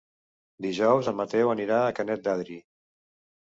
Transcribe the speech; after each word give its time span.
Dijous 0.65 1.09
en 1.11 1.17
Mateu 1.19 1.51
anirà 1.57 1.77
a 1.83 1.93
Canet 2.01 2.25
d'Adri. 2.29 2.59